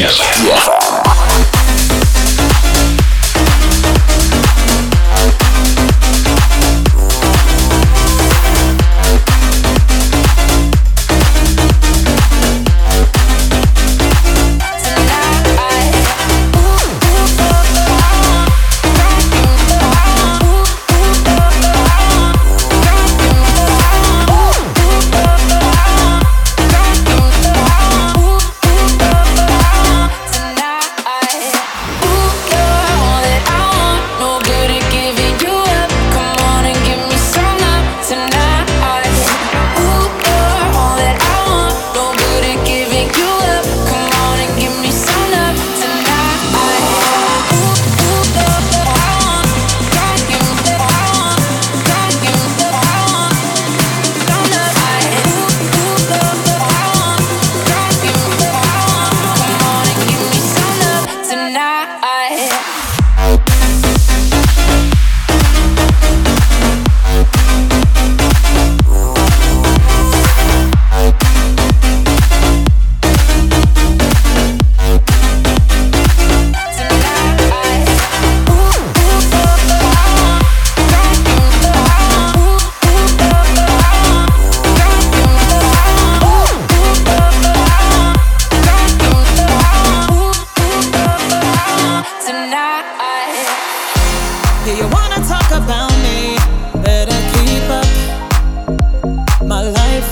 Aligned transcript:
Tonight 0.00 0.79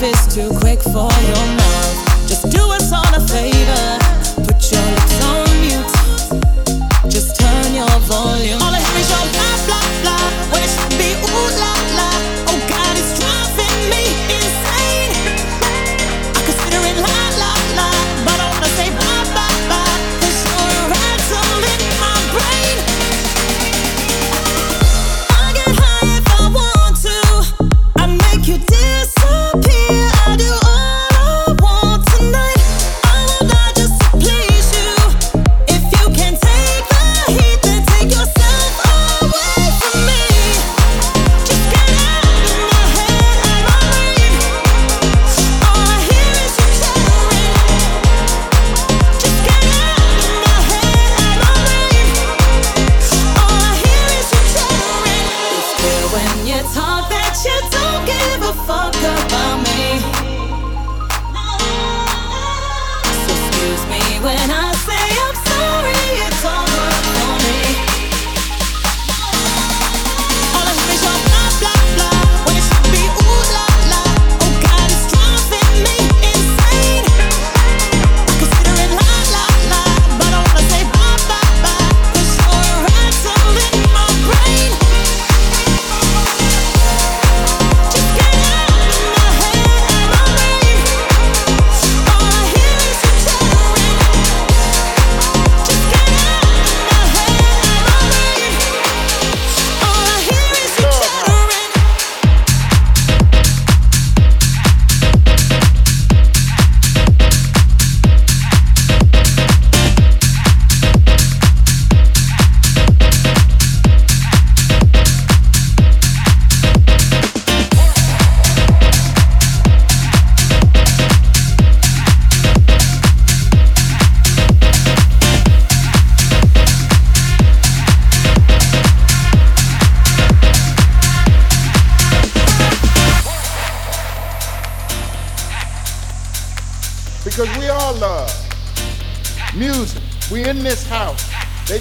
is 0.09 0.33
too 0.33 0.49
quick 0.59 0.81
for 0.81 0.91
your 0.91 1.45
mouth. 1.57 2.08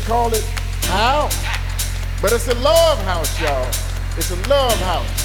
call 0.09 0.33
it 0.33 0.43
house. 0.89 1.37
But 2.23 2.33
it's 2.33 2.49
a 2.49 2.55
love 2.55 2.99
house, 3.05 3.39
y'all. 3.39 3.69
It's 4.17 4.31
a 4.31 4.49
love 4.49 4.73
house. 4.81 5.18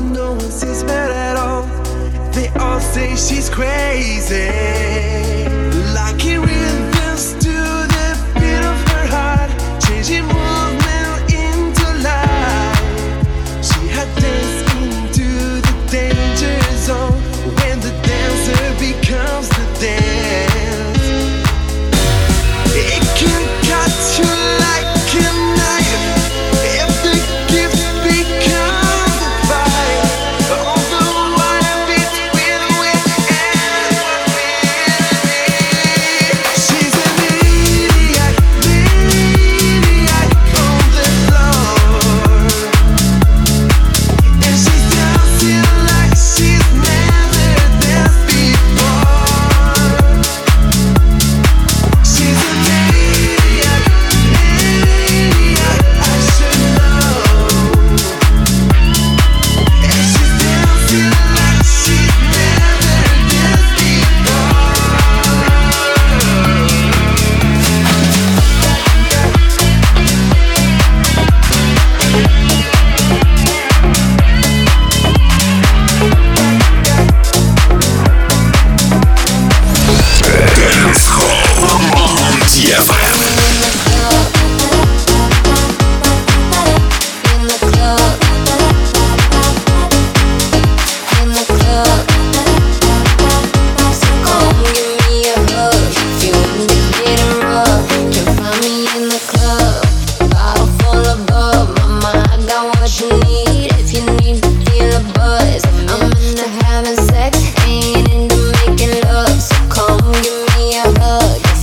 no 0.00 0.32
one 0.32 0.50
sees 0.50 0.82
her 0.82 0.88
at 0.88 1.36
all. 1.36 1.62
They 2.32 2.48
all 2.60 2.80
say 2.80 3.16
she's 3.16 3.48
crazy. 3.48 5.55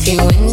you 0.05 0.19
in 0.19 0.52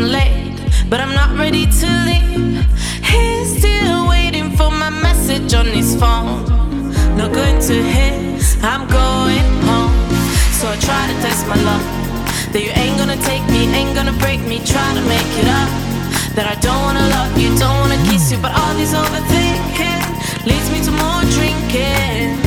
late, 0.00 0.56
but 0.88 1.00
I'm 1.00 1.14
not 1.14 1.36
ready 1.38 1.66
to 1.66 1.86
leave. 2.08 2.64
He's 3.04 3.58
still 3.58 4.08
waiting 4.08 4.56
for 4.56 4.70
my 4.70 4.90
message 4.90 5.52
on 5.54 5.66
his 5.66 5.94
phone. 5.96 6.44
Not 7.16 7.32
going 7.32 7.60
to 7.68 7.74
his, 7.74 8.56
I'm 8.62 8.88
going 8.88 9.48
home. 9.68 9.92
So 10.58 10.68
I 10.68 10.76
try 10.80 11.02
to 11.10 11.16
test 11.20 11.46
my 11.46 11.56
luck. 11.62 11.84
That 12.52 12.62
you 12.64 12.72
ain't 12.74 12.98
gonna 12.98 13.20
take 13.22 13.44
me, 13.48 13.68
ain't 13.74 13.94
gonna 13.94 14.16
break 14.18 14.40
me, 14.40 14.58
try 14.64 14.88
to 14.94 15.02
make 15.06 15.32
it 15.38 15.48
up. 15.48 15.70
That 16.34 16.46
I 16.46 16.56
don't 16.60 16.82
wanna 16.82 17.06
love 17.16 17.36
you, 17.38 17.50
don't 17.58 17.78
wanna 17.80 18.00
kiss 18.10 18.32
you, 18.32 18.38
but 18.38 18.52
all 18.56 18.74
this 18.74 18.92
overthinking 18.94 20.02
leads 20.46 20.68
me 20.72 20.80
to 20.86 20.92
more 20.92 21.22
drinking. 21.36 22.38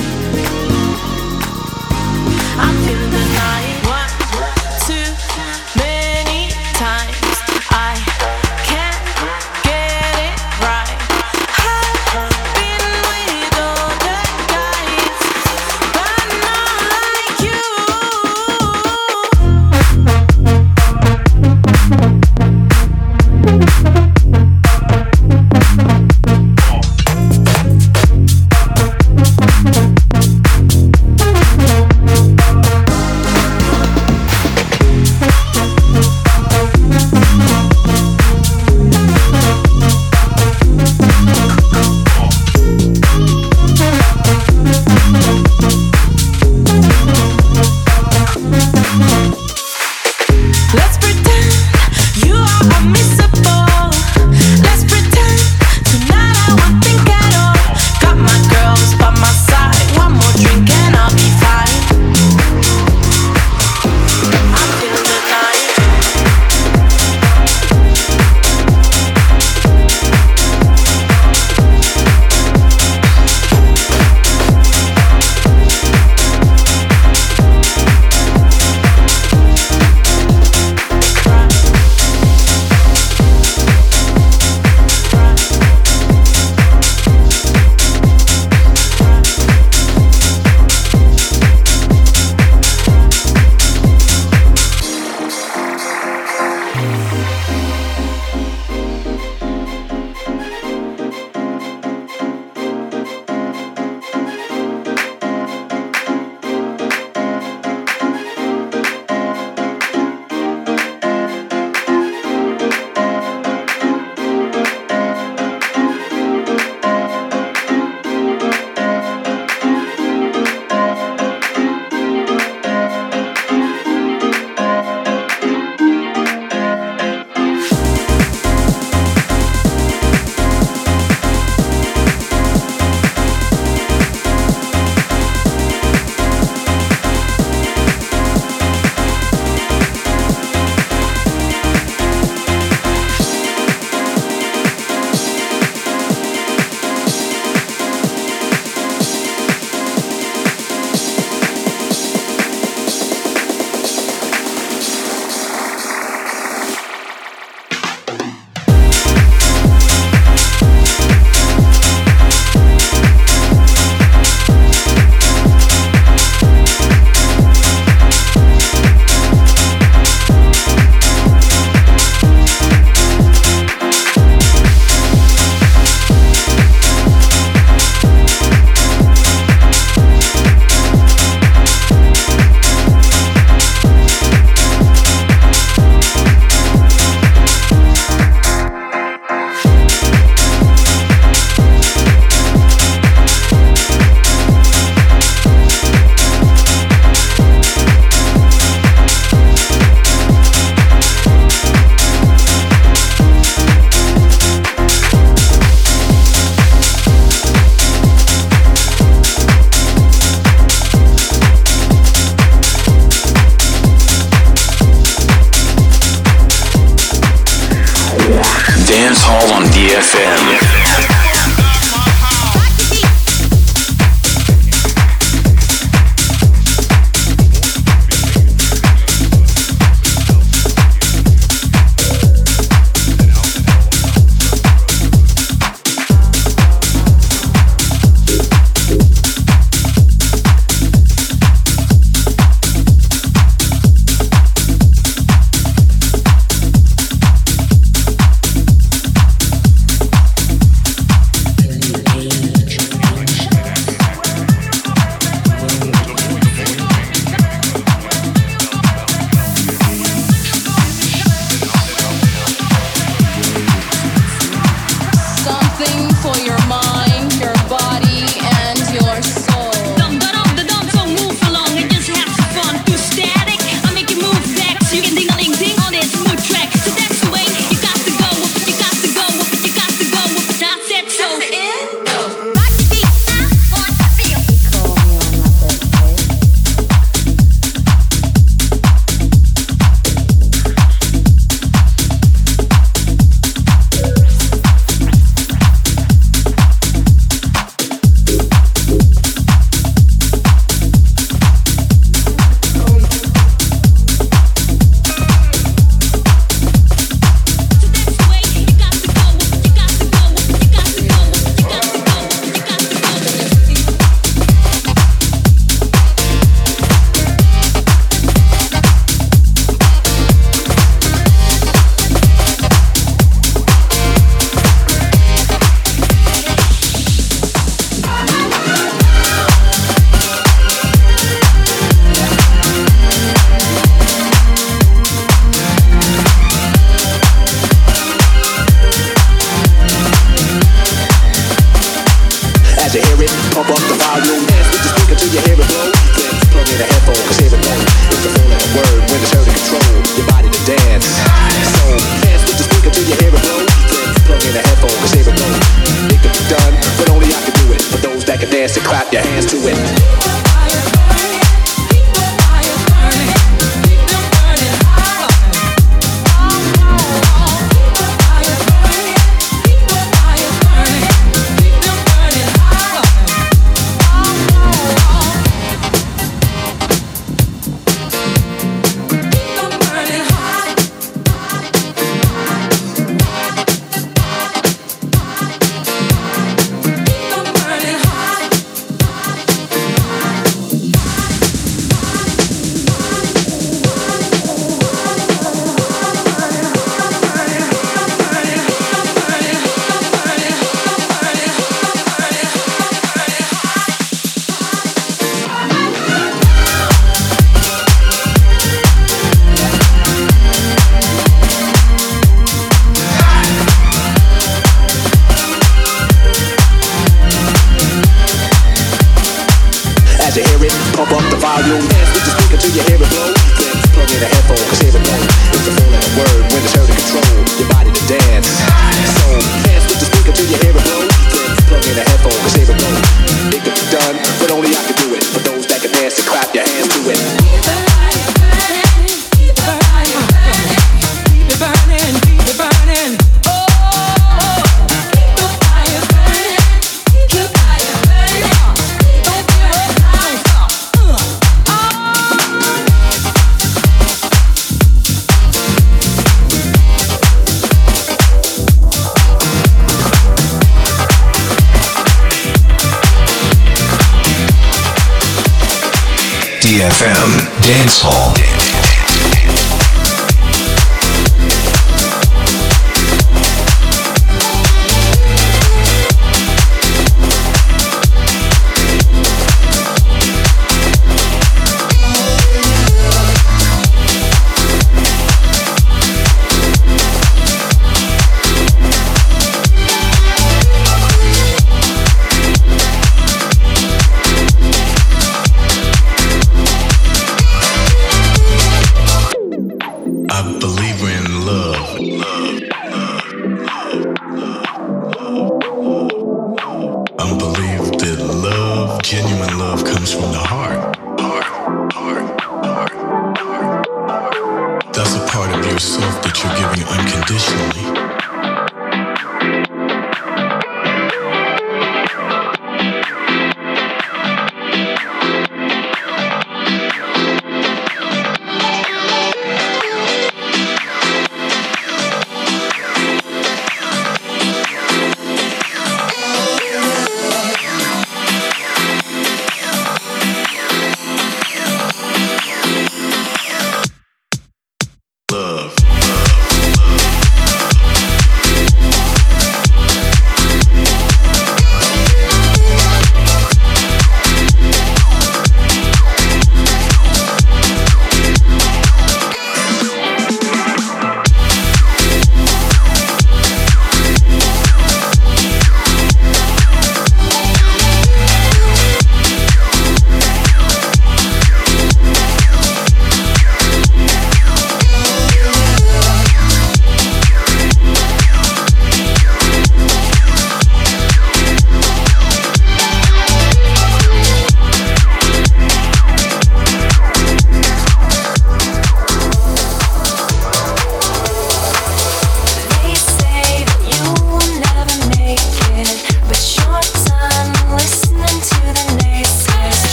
I'm 2.57 2.75
feeling 2.85 3.12